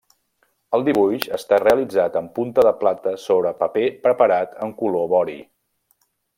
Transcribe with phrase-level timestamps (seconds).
[0.77, 5.41] El dibuix està realitzat en punta de plata sobre paper preparat en color vori.